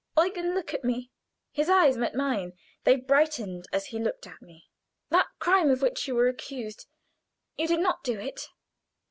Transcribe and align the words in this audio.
"Eugen, 0.17 0.55
look 0.55 0.73
at 0.73 0.83
me." 0.83 1.11
His 1.51 1.69
eyes 1.69 1.95
met 1.95 2.15
mine. 2.15 2.53
They 2.85 2.95
brightened 2.95 3.65
as 3.71 3.85
he 3.93 3.99
looked 3.99 4.25
at 4.25 4.41
me. 4.41 4.65
"That 5.11 5.27
crime 5.37 5.69
of 5.69 5.83
which 5.83 6.07
you 6.07 6.15
were 6.15 6.27
accused 6.27 6.87
you 7.55 7.67
did 7.67 7.81
not 7.81 8.03
do 8.03 8.19
it." 8.19 8.47